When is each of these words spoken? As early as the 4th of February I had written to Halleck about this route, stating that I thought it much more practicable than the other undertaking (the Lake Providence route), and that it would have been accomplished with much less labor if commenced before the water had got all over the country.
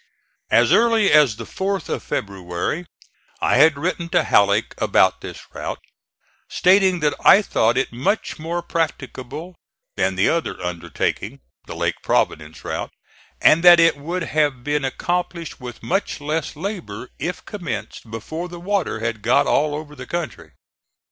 As 0.49 0.71
early 0.71 1.11
as 1.11 1.35
the 1.35 1.43
4th 1.43 1.87
of 1.87 2.01
February 2.01 2.87
I 3.39 3.57
had 3.57 3.77
written 3.77 4.09
to 4.09 4.23
Halleck 4.23 4.73
about 4.79 5.21
this 5.21 5.39
route, 5.53 5.77
stating 6.49 7.01
that 7.01 7.13
I 7.23 7.43
thought 7.43 7.77
it 7.77 7.93
much 7.93 8.39
more 8.39 8.63
practicable 8.63 9.53
than 9.95 10.15
the 10.15 10.27
other 10.27 10.59
undertaking 10.59 11.41
(the 11.67 11.75
Lake 11.75 11.97
Providence 12.01 12.65
route), 12.65 12.89
and 13.41 13.61
that 13.61 13.79
it 13.79 13.95
would 13.95 14.23
have 14.23 14.63
been 14.63 14.83
accomplished 14.85 15.59
with 15.61 15.83
much 15.83 16.19
less 16.19 16.55
labor 16.55 17.09
if 17.19 17.45
commenced 17.45 18.09
before 18.09 18.49
the 18.49 18.59
water 18.59 19.01
had 19.01 19.21
got 19.21 19.45
all 19.45 19.75
over 19.75 19.93
the 19.95 20.07
country. 20.07 20.53